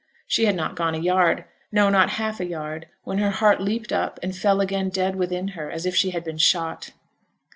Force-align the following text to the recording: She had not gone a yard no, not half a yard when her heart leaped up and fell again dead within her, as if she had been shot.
She 0.25 0.45
had 0.47 0.55
not 0.55 0.75
gone 0.75 0.95
a 0.95 0.99
yard 0.99 1.45
no, 1.71 1.91
not 1.91 2.09
half 2.17 2.39
a 2.39 2.45
yard 2.45 2.87
when 3.03 3.19
her 3.19 3.29
heart 3.29 3.61
leaped 3.61 3.93
up 3.93 4.17
and 4.23 4.35
fell 4.35 4.59
again 4.59 4.89
dead 4.89 5.15
within 5.15 5.49
her, 5.49 5.69
as 5.69 5.85
if 5.85 5.95
she 5.95 6.09
had 6.09 6.23
been 6.23 6.39
shot. 6.39 6.89